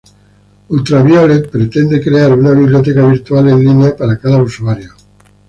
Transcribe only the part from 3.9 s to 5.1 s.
para cada usuario.